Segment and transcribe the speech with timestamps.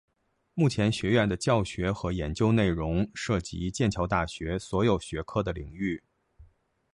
[0.55, 6.03] 目前学院的教学和研究内容涉及剑桥大学所有学科的领域。